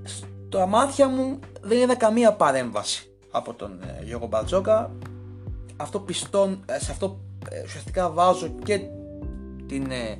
[0.04, 4.92] στο αμάτια μου δεν είδα καμία παρέμβαση από τον ε, Γιώργο Μπαρτζόκα.
[5.76, 8.80] Αυτό πιστών, ε, σε αυτό ε, ουσιαστικά βάζω και
[9.68, 10.18] την ε,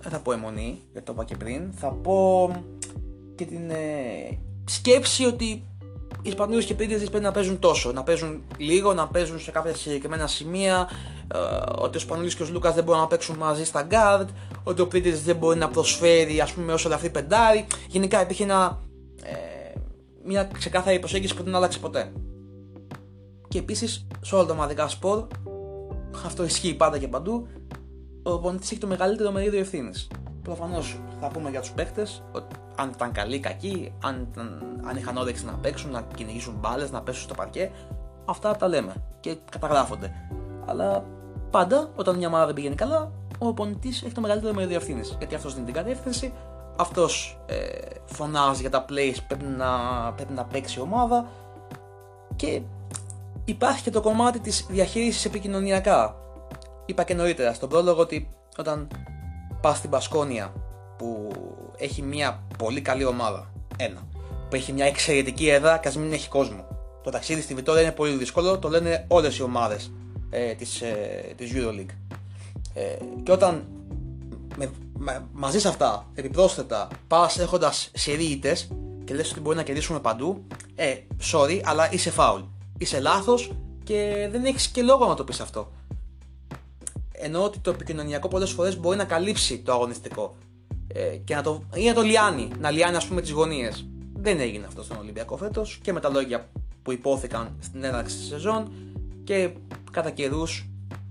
[0.00, 2.50] δεν θα πω αιμονή, γιατί το είπα και πριν, θα πω
[3.34, 5.64] και την ε, σκέψη ότι
[6.22, 9.74] οι Ισπανούς και Πίντες πρέπει να παίζουν τόσο, να παίζουν λίγο, να παίζουν σε κάποια
[9.74, 10.90] συγκεκριμένα σημεία,
[11.34, 11.38] ε,
[11.78, 14.26] ότι ο Σπανούλης και ο Λούκας δεν μπορούν να παίξουν μαζί στα guard,
[14.64, 17.66] ότι ο Πίντες δεν μπορεί να προσφέρει ας πούμε όσο λαφρύ πεντάρι.
[17.88, 18.80] Γενικά υπήρχε ένα,
[19.22, 19.78] ε,
[20.24, 22.12] μια ξεκάθαρη προσέγγιση που δεν άλλαξε ποτέ.
[23.48, 25.26] Και επίσης σε όλα τα ομαδικά σπορ,
[26.24, 27.46] αυτό ισχύει πάντα και παντού,
[28.22, 30.08] ο προπονητή έχει το μεγαλύτερο μερίδιο ευθύνης.
[30.42, 32.22] Προφανώς θα πούμε για τους παίκτες
[32.80, 34.28] αν ήταν καλοί ή κακοί, αν,
[34.84, 37.70] αν είχαν όρεξη να παίξουν, να κυνηγήσουν μπάλες, να πέσουν στο παρκέ.
[38.24, 40.12] Αυτά τα λέμε και καταγράφονται.
[40.66, 41.04] Αλλά
[41.50, 45.00] πάντα όταν μια ομάδα δεν πηγαίνει καλά, ο προπονητή έχει το μεγαλύτερο μερίδιο ευθύνη.
[45.18, 46.32] Γιατί αυτός δίνει την κατεύθυνση,
[46.76, 47.56] αυτός ε,
[48.04, 49.68] φωνάζει για τα plays που πρέπει να,
[50.12, 51.26] πρέπει να παίξει η ομάδα
[52.36, 52.62] και
[53.44, 56.16] υπάρχει και το κομμάτι της διαχείρισης επικοινωνιακά
[56.86, 58.88] είπα και νωρίτερα στον πρόλογο ότι όταν
[59.60, 60.52] πας στην Πασκόνια
[60.98, 61.30] που
[61.80, 64.06] έχει μια πολύ καλή ομάδα, ένα,
[64.48, 66.66] που έχει μια εξαιρετική έδρα και ας μην έχει κόσμο.
[67.02, 69.92] Το ταξίδι στη Βιτόρια είναι πολύ δύσκολο, το λένε όλες οι ομάδες
[70.30, 72.18] ε, της, ε, της EuroLeague.
[72.74, 73.66] Ε, και όταν
[74.56, 74.70] με,
[75.32, 78.68] μαζί σε αυτά, επιπρόσθετα, πας έχοντας σερίτες
[79.04, 80.94] και λες ότι μπορεί να κερδίσουμε παντού, ε,
[81.32, 82.40] sorry, αλλά είσαι φάουλ.
[82.78, 83.52] Είσαι λάθος
[83.84, 85.70] και δεν έχεις και λόγο να το πεις αυτό
[87.20, 90.36] ενώ ότι το επικοινωνιακό πολλές φορές μπορεί να καλύψει το αγωνιστικό
[90.92, 93.86] ε, και να το, ή να το λιάνει, να λιάνει ας πούμε τις γωνίες.
[94.14, 96.48] Δεν έγινε αυτό στον Ολυμπιακό φέτος και με τα λόγια
[96.82, 98.72] που υπόθηκαν στην έναρξη της σεζόν
[99.24, 99.50] και
[99.92, 100.68] κατά καιρούς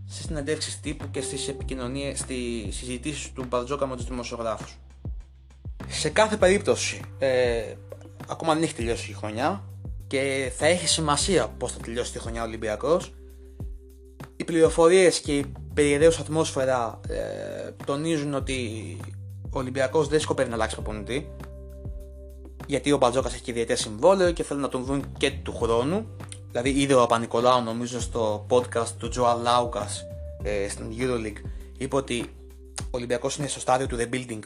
[0.10, 4.78] στις συνεντεύξεις τύπου και στις επικοινωνίες, στις συζητήσεις του Μπαρτζόκα με τους δημοσιογράφους.
[5.88, 7.62] Σε κάθε περίπτωση, ε,
[8.28, 9.64] ακόμα δεν έχει τελειώσει η χρονιά
[10.08, 13.14] και θα έχει σημασία πώς θα τελειώσει τη χρονιά ο Ολυμπιακός.
[14.36, 18.98] Οι πληροφορίες και η περιεραίωση ατμόσφαιρα ε, τονίζουν ότι
[19.50, 21.32] ο Ολυμπιακός δεν σκοπεύει να αλλάξει προπονητή.
[22.68, 26.06] Γιατί ο Μπατζόκας έχει και ιδιαίτερο συμβόλαιο και θέλουν να τον δουν και του χρόνου.
[26.52, 30.04] Δηλαδή, είδε ο Απανικολάου, νομίζω, στο podcast του Τζοα Λάουκας
[30.44, 32.26] ε, στην Euroleague, είπε ότι
[32.78, 34.40] ο Ολυμπιακός είναι στο στάδιο του The Building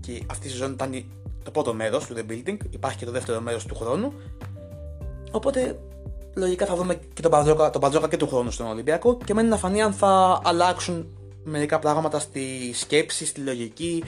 [0.00, 1.04] και αυτή η σεζόν ήταν
[1.44, 2.56] το πρώτο μέρος του The Building.
[2.70, 4.12] Υπάρχει και το δεύτερο μέρος του χρόνου.
[5.30, 5.78] Οπότε
[6.36, 9.48] λογικά θα δούμε και τον Μπατζόκα, τον Μπατζόκα και του χρόνου στον Ολυμπιακό και μένει
[9.48, 11.06] να φανεί αν θα αλλάξουν
[11.44, 14.04] μερικά πράγματα στη σκέψη, στη λογική,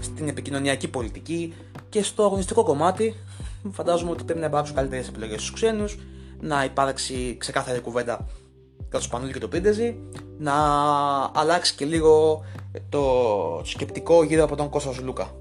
[0.00, 1.54] στην επικοινωνιακή πολιτική
[1.88, 3.14] και στο αγωνιστικό κομμάτι.
[3.70, 5.98] Φαντάζομαι ότι πρέπει να υπάρξουν καλύτερες επιλογές στους ξένους,
[6.40, 8.26] να υπάρξει ξεκάθαρη κουβέντα
[8.78, 9.98] για το Σπανούλη και το Πίντεζι,
[10.38, 10.54] να
[11.34, 12.44] αλλάξει και λίγο
[12.88, 13.02] το
[13.64, 15.36] σκεπτικό γύρω από τον Κώστας Λούκα.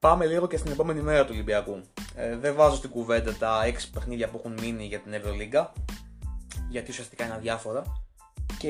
[0.00, 1.80] Πάμε λίγο και στην επόμενη μέρα του Ολυμπιακού.
[2.20, 5.72] Ε, δεν βάζω στην κουβέντα τα 6 παιχνίδια που έχουν μείνει για την Ευρωλίγκα,
[6.68, 7.82] γιατί ουσιαστικά είναι αδιάφορα
[8.58, 8.68] και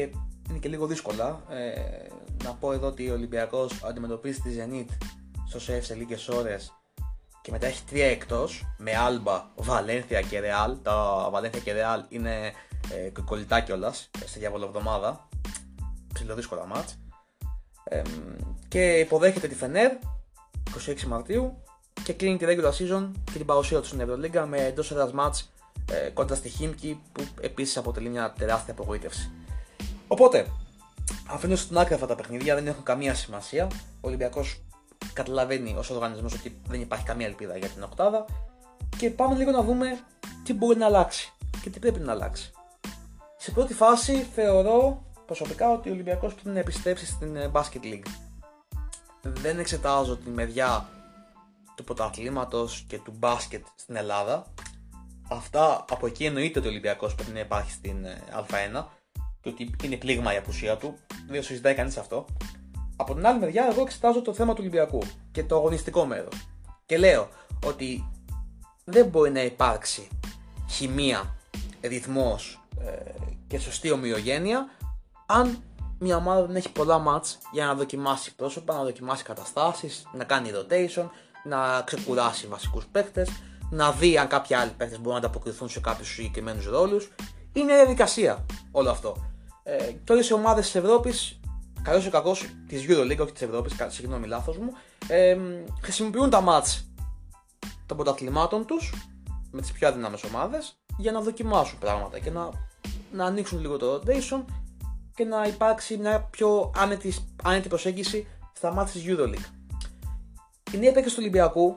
[0.49, 1.43] είναι και λίγο δύσκολα.
[1.49, 2.07] Ε,
[2.45, 5.07] να πω εδώ ότι ο Ολυμπιακός αντιμετωπίζει τη Zenit
[5.49, 6.73] στο ΣΕΦ σε λίγες ώρες
[7.43, 10.77] και μετά έχει τρία εκτός με Άλμπα, Βαλένθια και Ρεάλ.
[10.83, 12.53] Τα Βαλένθια και Ρεάλ είναι
[12.93, 15.29] ε, κολλητά κιόλας σε διαβολοβδομάδα.
[16.13, 16.99] Ψηλό δύσκολα μάτς.
[17.85, 18.03] Ε,
[18.69, 19.93] και υποδέχεται τη Φενέρ
[20.87, 21.63] 26 Μαρτίου
[22.05, 25.43] και κλείνει τη regular season και την παρουσία τους στην Ευρωλίγκα με εντός έδρα match
[25.91, 29.31] ε, κοντά στη Χίμκι που επίσης αποτελεί μια τεράστια απογοήτευση.
[30.09, 30.47] Οπότε,
[31.29, 33.69] αφήνω στην άκρη αυτά τα παιχνίδια, δεν έχουν καμία σημασία.
[34.01, 34.63] Ο Ολυμπιακός
[35.13, 38.25] καταλαβαίνει ως οργανισμός ότι δεν υπάρχει καμία ελπίδα για την Οκτάδα
[38.97, 39.99] και πάμε λίγο να δούμε
[40.45, 41.33] τι μπορεί να αλλάξει
[41.63, 42.53] και τι πρέπει να αλλάξει.
[43.37, 48.09] Σε πρώτη φάση θεωρώ προσωπικά ότι ο Ολυμπιακός πρέπει να επιστρέψει στην ε, Basket League
[49.23, 50.89] δεν εξετάζω τη μεριά
[51.79, 54.47] του πρωταθλήματος και του μπάσκετ στην Ελλάδα.
[55.29, 58.85] Αυτά από εκεί εννοείται ότι ο Ολυμπιακός πρέπει να υπάρχει στην ε, Α1
[59.41, 60.99] και ότι είναι πλήγμα η απουσία του.
[61.27, 62.25] Δεν το συζητάει κανείς αυτό.
[62.97, 66.29] Από την άλλη μεριά, εγώ εξετάζω το θέμα του Ολυμπιακού και το αγωνιστικό μέρο.
[66.87, 67.29] Και λέω
[67.67, 68.11] ότι
[68.85, 70.09] δεν μπορεί να υπάρξει
[70.71, 71.37] χημεία,
[71.81, 73.11] ρυθμός ε,
[73.47, 74.67] και σωστή ομοιογένεια
[75.27, 75.62] αν
[75.99, 80.51] μια ομάδα δεν έχει πολλά μάτς για να δοκιμάσει πρόσωπα, να δοκιμάσει καταστάσεις, να κάνει
[80.55, 81.09] rotation,
[81.49, 83.29] να ξεκουράσει βασικούς παίκτες,
[83.71, 87.11] να δει αν κάποιοι άλλοι παίκτες μπορούν να ανταποκριθούν σε κάποιους συγκεκριμένους ρόλους.
[87.53, 89.17] Είναι διαδικασία όλο αυτό.
[89.63, 91.41] Ε, Τώρα οι ομάδες της Ευρώπης,
[91.83, 94.73] καλώς ή κακώς, της EuroLeague, όχι της Ευρώπης, συγγνώμη λάθος μου,
[95.09, 95.37] ε,
[95.83, 96.93] χρησιμοποιούν τα μάτς
[97.87, 98.93] των πρωταθλημάτων τους
[99.51, 102.51] με τις πιο αδυνάμες ομάδες για να δοκιμάσουν πράγματα και να,
[103.13, 104.45] να ανοίξουν λίγο το rotation
[105.15, 109.58] και να υπάρξει μια πιο άνετη, άνετη προσέγγιση στα μάτια της Euroleague.
[110.72, 111.76] Οι νέοι παίκτε του Ολυμπιακού,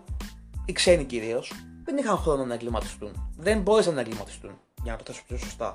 [0.65, 1.51] οι ξένοι κυρίως,
[1.83, 3.31] δεν είχαν χρόνο να εγκληματιστούν.
[3.37, 4.51] Δεν μπόρεσαν να εγκληματιστούν,
[4.83, 5.73] για να το θέσω πιο σωστά.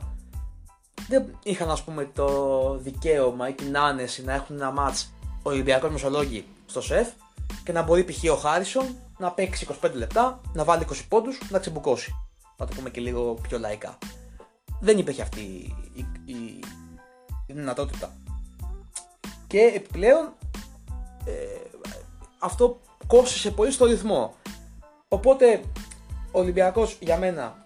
[1.09, 6.47] Δεν είχαν, ας πούμε, το δικαίωμα ή την άνεση να έχουν ένα μάτς Ολυμπιακός Μεσολόγγι
[6.67, 7.09] στο σεφ
[7.65, 8.31] και να μπορεί π.χ.
[8.33, 12.15] ο Χάρισον να παίξει 25 λεπτά, να βάλει 20 πόντους, να ξεμπουκώσει.
[12.57, 13.99] Να το πούμε και λίγο πιο λαϊκά.
[14.81, 16.35] Δεν υπήρχε αυτή η, η,
[17.47, 18.13] τη δυνατότητα.
[19.47, 20.33] Και επιπλέον
[21.25, 21.33] ε,
[22.39, 24.35] αυτό κόστησε πολύ στο ρυθμό.
[25.09, 25.61] Οπότε
[26.33, 27.65] ο Ολυμπιακός για μένα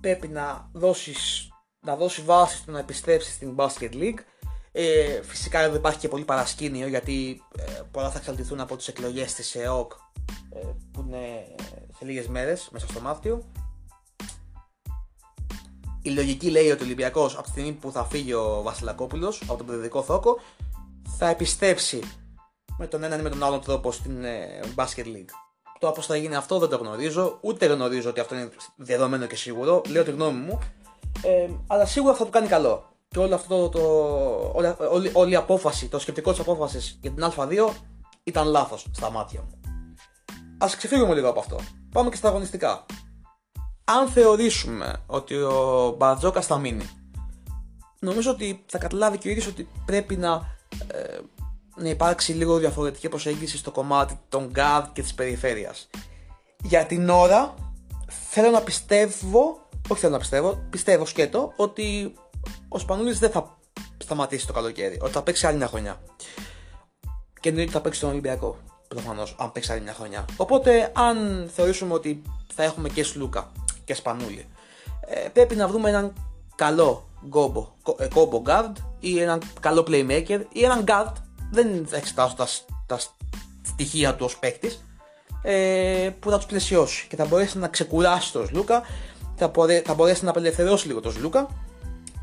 [0.00, 1.48] πρέπει να, δώσεις,
[1.80, 4.18] να δώσει βάση στο να επιστρέψει στην Basket League.
[4.72, 9.34] Ε, φυσικά εδώ υπάρχει και πολύ παρασκήνιο γιατί ε, πολλά θα εξαλτηθούν από τις εκλογές
[9.34, 9.92] της ΕΟΚ
[10.50, 10.58] ε,
[10.92, 11.54] που είναι
[11.98, 13.44] σε λίγες μέρες μέσα στο Μάρτιο
[16.04, 19.56] η λογική λέει ότι ο Ολυμπιακός από τη στιγμή που θα φύγει ο Βασιλακόπουλος από
[19.56, 20.38] τον παιδικό θόκο
[21.18, 22.00] θα επιστρέψει
[22.78, 25.32] με τον έναν ή με τον άλλον τρόπο στην ε, Basket League.
[25.78, 29.36] Το πώς θα γίνει αυτό δεν το γνωρίζω, ούτε γνωρίζω ότι αυτό είναι δεδομένο και
[29.36, 29.82] σίγουρο.
[29.88, 30.58] Λέω τη γνώμη μου,
[31.22, 32.88] ε, αλλά σίγουρα θα του κάνει καλό.
[33.08, 33.80] Και όλο αυτό το,
[34.54, 37.68] όλη, όλη, όλη η απόφαση, το σκεπτικό της απόφασης για την Α2
[38.22, 39.60] ήταν λάθος στα μάτια μου.
[40.58, 41.58] Α ξεφύγουμε λίγο από αυτό.
[41.92, 42.84] Πάμε και στα αγωνιστικά
[43.84, 46.90] αν θεωρήσουμε ότι ο Μπαρτζόκα θα μείνει,
[47.98, 50.56] νομίζω ότι θα καταλάβει και ο ίδιος ότι πρέπει να
[50.88, 51.18] ε,
[51.76, 55.88] να υπάρξει λίγο διαφορετική προσέγγιση στο κομμάτι των guard και της περιφέρειας.
[56.62, 57.54] Για την ώρα
[58.30, 62.14] θέλω να πιστεύω, όχι θέλω να πιστεύω, πιστεύω σκέτο ότι
[62.68, 63.58] ο Σπανούλης δεν θα
[63.98, 66.00] σταματήσει το καλοκαίρι, ότι θα παίξει άλλη μια χρονιά.
[67.40, 68.56] Και εννοείται ότι θα παίξει τον Ολυμπιακό,
[68.88, 70.24] προφανώς, αν παίξει άλλη μια χρονιά.
[70.36, 72.22] Οπότε αν θεωρήσουμε ότι
[72.54, 73.52] θα έχουμε και Σλούκα
[73.84, 74.46] και Σπανούλη,
[75.06, 76.12] ε, πρέπει να βρούμε έναν
[76.54, 77.72] καλό γκόμπο,
[78.14, 81.12] κόμπο ε, guard ή έναν καλό playmaker ή έναν guard
[81.50, 82.48] δεν θα εξετάσω τα,
[82.86, 82.98] τα
[83.62, 84.84] στοιχεία του ως παίκτης
[85.42, 88.82] ε, που θα τους πλαισιώσει και θα μπορέσει να ξεκουράσει τον Σλούκα
[89.36, 91.48] θα, μπορέ, θα μπορέσει να απελευθερώσει λίγο τον Σλούκα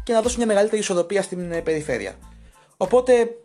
[0.04, 2.16] και να δώσει μια μεγαλύτερη ισορροπία στην ε, περιφέρεια.
[2.78, 3.36] Οπότε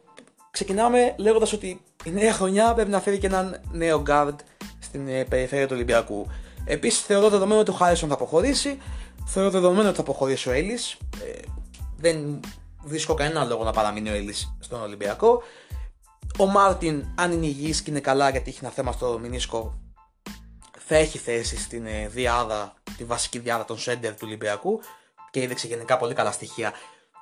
[0.51, 4.35] ξεκινάμε λέγοντας ότι η νέα χρονιά πρέπει να φέρει και έναν νέο guard
[4.79, 6.27] στην ε, περιφέρεια του Ολυμπιακού.
[6.65, 8.79] Επίσης θεωρώ δεδομένο ότι ο Χάρισον θα αποχωρήσει
[9.27, 10.97] θεωρώ δεδομένο ότι θα αποχωρήσει ο Έλλης.
[11.25, 11.39] Ε,
[11.97, 12.41] δεν
[12.85, 15.43] βρίσκω κανένα λόγο να παραμείνει ο Έλλης στον Ολυμπιακό
[16.37, 19.79] ο Μάρτιν, αν είναι υγιής και είναι καλά γιατί έχει ένα θέμα στο μηνίσκο,
[20.79, 24.81] θα έχει θέση στην ε, διάδα, τη βασική διάδα των σέντερ του Ολυμπιακού
[25.31, 26.72] και έδειξε γενικά πολύ καλά στοιχεία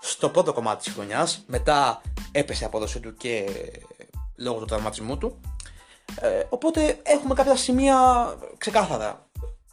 [0.01, 1.45] στο πρώτο κομμάτι της χρονιάς.
[1.47, 2.01] Μετά
[2.33, 3.45] έπεσε η απόδοση του και
[4.37, 5.41] λόγω του τραυματισμού του.
[6.21, 7.99] Ε, οπότε έχουμε κάποια σημεία
[8.59, 9.29] ξεκάθαρα.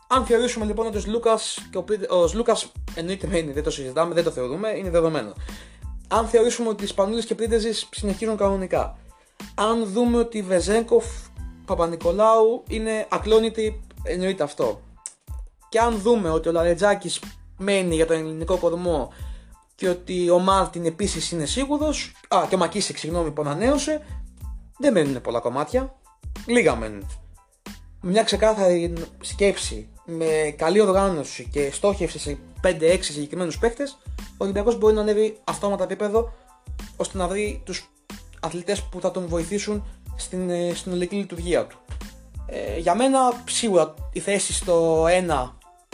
[0.07, 1.39] Αν θεωρήσουμε λοιπόν ότι ο Λούκα
[1.71, 2.57] και ο, ο Λούκα
[2.95, 5.33] εννοείται μένει, δεν το συζητάμε, δεν το θεωρούμε, είναι δεδομένο.
[6.07, 8.97] Αν θεωρήσουμε ότι οι Σπανούλε και Πρίντεζη συνεχίζουν κανονικά,
[9.55, 11.05] αν δούμε ότι Βεζέγκοφ
[11.65, 14.81] Παπα-Νικολάου είναι ακλόνητη, εννοείται αυτό.
[15.69, 17.21] Και αν δούμε ότι ο Λαρετζάκης
[17.57, 19.13] μένει για τον ελληνικό κορμό
[19.75, 24.01] και ότι ο Μάρτιν επίσης είναι σίγουρος, α και ο Μακίσικ, συγγνώμη, που ανανέωσε,
[24.77, 25.95] δεν μένουν πολλά κομμάτια.
[26.45, 27.07] Λίγα μένουν.
[28.01, 33.83] Μια ξεκάθαρη σκέψη, με καλή οργάνωση και στόχευση σε 5-6 συγκεκριμένους παίχτες,
[34.17, 36.33] ο Ολυμπιακός μπορεί να ανέβει αυτόματα επίπεδο
[36.95, 37.89] ώστε να βρει τους
[38.41, 39.83] αθλητές που θα τον βοηθήσουν
[40.15, 41.77] στην ε, συνολική λειτουργία του.
[42.45, 45.09] Ε, για μένα σίγουρα η θέση στο 1,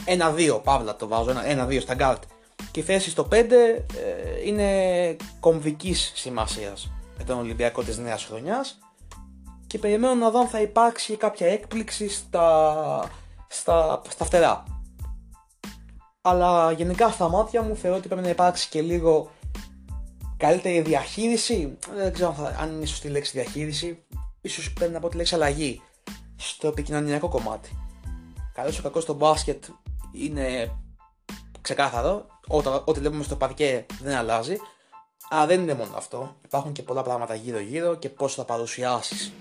[0.05, 1.31] 1-2, παύλα το βάζω,
[1.69, 2.23] 1-2 στα γκάρτ
[2.71, 3.77] και η θέση στο 5 ε,
[4.45, 8.79] είναι κομβικής σημασίας με τον Ολυμπιακό της νέας χρονιάς
[9.67, 13.09] και περιμένω να δω αν θα υπάρξει κάποια έκπληξη στα,
[13.47, 14.63] στα, στα φτερά.
[16.21, 19.31] Αλλά γενικά στα μάτια μου θεωρώ ότι πρέπει να υπάρξει και λίγο
[20.37, 21.77] καλύτερη διαχείριση.
[21.95, 24.03] Δεν ξέρω αν είναι σωστή λέξη διαχείριση.
[24.41, 25.81] Ίσως πρέπει να πω τη λέξη αλλαγή
[26.35, 27.69] στο επικοινωνιακό κομμάτι.
[28.53, 29.63] Καλό ή κακός στο μπάσκετ
[30.11, 30.71] είναι
[31.61, 32.25] ξεκάθαρο.
[32.85, 34.55] Ό,τι βλέπουμε στο παρκέ δεν αλλάζει.
[35.29, 36.35] Αλλά δεν είναι μόνο αυτό.
[36.45, 39.31] Υπάρχουν και πολλά πράγματα γύρω-γύρω και πώς θα παρουσιάσεις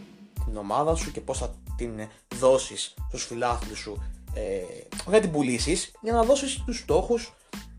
[0.45, 4.03] την ομάδα σου και πώς θα την δώσεις στους φιλάθλους σου.
[4.35, 4.61] Ε,
[5.07, 7.35] δεν την πουλήσεις για να δώσεις τους στόχους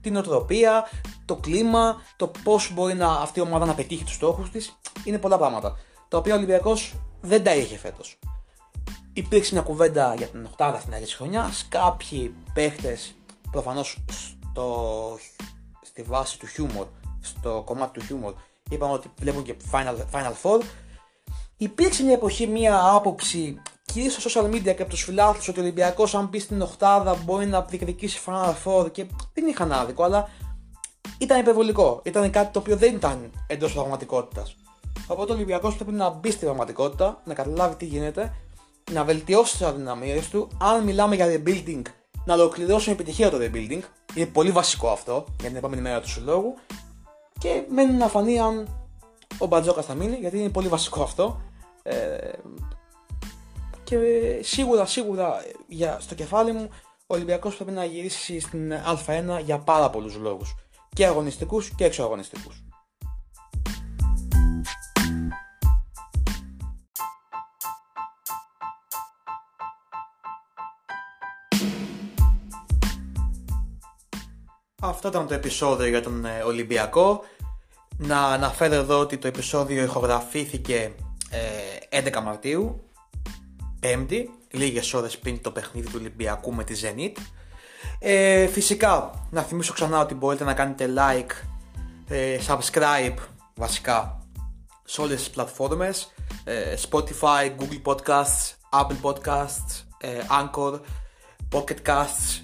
[0.07, 0.89] την οτροπία,
[1.25, 4.79] το κλίμα, το πώς μπορεί να, αυτή η ομάδα να πετύχει τους στόχους της.
[5.03, 5.77] Είναι πολλά πράγματα.
[6.07, 8.19] Τα οποία ο Ολυμπιακός δεν τα είχε φέτος.
[9.13, 11.65] Υπήρξε μια κουβέντα για την Οχτάδα στην αρχή της χρονιάς.
[11.69, 13.15] Κάποιοι παίχτες
[13.51, 14.03] προφανώς
[15.81, 16.87] στη βάση του χιούμορ,
[17.21, 18.33] στο κομμάτι του χιούμορ,
[18.69, 20.61] είπαν ότι βλέπουν και Final, Final Four.
[21.57, 23.61] Υπήρξε μια εποχή μια άποψη
[23.97, 27.15] κυρίω στα social media και από τους φιλάθλους ότι ο Ολυμπιακός, αν μπει στην Οχτάδα,
[27.15, 30.29] μπορεί να διεκδικήσει Final Four και δεν είχαν άδικο, αλλά
[31.17, 32.01] ήταν υπερβολικό.
[32.03, 34.55] Ήταν κάτι το οποίο δεν ήταν εντός πραγματικότητας.
[35.07, 38.35] Οπότε ο Ολυμπιακός πρέπει να μπει στην πραγματικότητα, να καταλάβει τι γίνεται,
[38.91, 40.47] να βελτιώσει τις αδυναμίες του.
[40.61, 41.81] Αν μιλάμε για rebuilding,
[42.25, 43.81] να ολοκληρώσει με επιτυχία το rebuilding.
[44.15, 46.53] Είναι πολύ βασικό αυτό για την επόμενη μέρα του συλλόγου.
[47.39, 48.67] Και μένει να φανεί αν
[49.37, 51.41] ο Μπατζόκας θα μείνει, γιατί είναι πολύ βασικό αυτό.
[51.83, 52.17] Ε,
[53.87, 53.97] και
[54.41, 56.69] σίγουρα, σίγουρα για, στο κεφάλι μου
[57.07, 60.55] ο Ολυμπιακός πρέπει να γυρίσει στην Α1 για πάρα πολλούς λόγους.
[60.93, 62.63] Και αγωνιστικούς και εξωαγωνιστικούς.
[74.81, 77.23] Αυτό ήταν το επεισόδιο για τον ε, Ολυμπιακό.
[77.97, 80.95] Να αναφέρω εδώ ότι το επεισόδιο ηχογραφήθηκε
[81.89, 82.86] 11 ε, Μαρτίου
[83.79, 87.21] Πέμπτη, λίγες ώρες πριν το παιχνίδι του Ολυμπιακού με τη Zenit.
[87.99, 91.31] Ε, φυσικά, να θυμίσω ξανά ότι μπορείτε να κάνετε like,
[92.07, 93.15] ε, subscribe
[93.55, 94.27] βασικά
[94.83, 96.13] σε όλες τις πλατφόρμες
[96.43, 100.79] ε, Spotify, Google Podcasts, Apple Podcasts, ε, Anchor,
[101.51, 102.41] Pocket Casts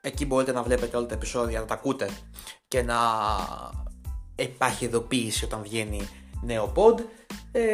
[0.00, 2.10] εκεί μπορείτε να βλέπετε όλα τα επεισόδια, να τα ακούτε
[2.68, 2.98] και να
[4.34, 6.08] υπάρχει ειδοποίηση όταν βγαίνει
[6.42, 7.00] νέο pod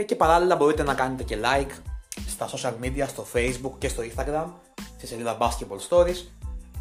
[0.06, 1.72] και παράλληλα μπορείτε να κάνετε και like
[2.28, 4.46] στα social media, στο facebook και στο instagram,
[4.96, 6.26] στη σελίδα Basketball Stories.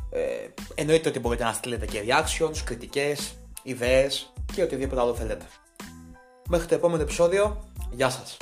[0.09, 0.21] Ε,
[0.75, 5.45] εννοείται ότι μπορείτε να στείλετε και reactions, κριτικές, ιδέες και οτιδήποτε άλλο θέλετε.
[6.49, 8.37] Μέχρι το επόμενο επεισόδιο, Γεια σας.